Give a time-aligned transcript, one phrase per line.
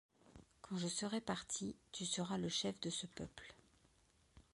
[0.63, 3.53] Quand je serai parti tu seras le chef de ce peuple.